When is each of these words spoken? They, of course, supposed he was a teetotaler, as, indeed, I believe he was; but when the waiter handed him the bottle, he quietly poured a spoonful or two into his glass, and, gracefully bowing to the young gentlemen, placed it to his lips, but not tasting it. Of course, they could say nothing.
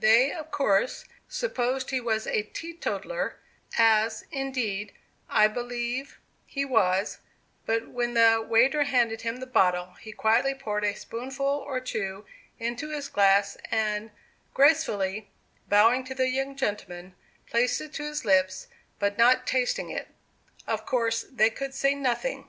They, 0.00 0.32
of 0.32 0.50
course, 0.50 1.04
supposed 1.28 1.90
he 1.90 2.00
was 2.00 2.26
a 2.26 2.42
teetotaler, 2.42 3.36
as, 3.78 4.24
indeed, 4.32 4.92
I 5.30 5.46
believe 5.46 6.18
he 6.44 6.64
was; 6.64 7.18
but 7.66 7.86
when 7.92 8.14
the 8.14 8.44
waiter 8.44 8.82
handed 8.82 9.20
him 9.20 9.36
the 9.36 9.46
bottle, 9.46 9.92
he 10.00 10.10
quietly 10.10 10.54
poured 10.54 10.82
a 10.82 10.96
spoonful 10.96 11.46
or 11.46 11.78
two 11.78 12.26
into 12.58 12.88
his 12.88 13.08
glass, 13.08 13.56
and, 13.70 14.10
gracefully 14.54 15.30
bowing 15.68 16.02
to 16.06 16.16
the 16.16 16.28
young 16.30 16.56
gentlemen, 16.56 17.14
placed 17.48 17.80
it 17.80 17.92
to 17.92 18.02
his 18.06 18.24
lips, 18.24 18.66
but 18.98 19.16
not 19.16 19.46
tasting 19.46 19.88
it. 19.88 20.08
Of 20.66 20.84
course, 20.84 21.22
they 21.30 21.48
could 21.50 21.74
say 21.74 21.94
nothing. 21.94 22.48